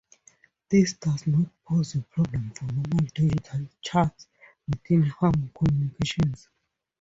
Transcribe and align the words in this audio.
This 0.67 0.93
does 0.93 1.27
not 1.27 1.51
pose 1.63 1.93
a 1.93 2.01
problem 2.01 2.49
for 2.55 2.65
normal 2.65 3.05
digital 3.13 3.67
chats 3.83 4.25
within 4.67 5.03
ham 5.03 5.51
communications. 5.55 6.49